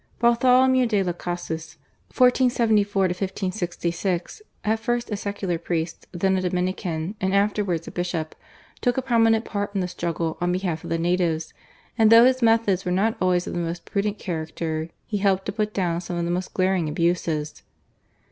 [0.17, 7.35] Bartholomew de Las Casas (1474 1566) at first a secular priest, then a Dominican, and
[7.35, 8.33] afterwards a bishop,
[8.81, 11.53] took a prominent part in the struggle on behalf of the natives,
[11.99, 15.51] and though his methods were not always of the most prudent character he helped to
[15.51, 17.61] put down some of the most glaring abuses.